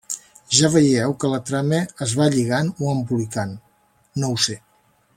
Ja 0.59 0.69
veieu 0.75 1.13
que 1.25 1.29
la 1.33 1.41
trama 1.51 1.83
es 2.07 2.17
va 2.21 2.29
lligant, 2.37 2.73
o 2.87 2.91
embolicant, 2.97 3.55
no 4.25 4.33
ho 4.39 4.43
sé. 4.49 4.61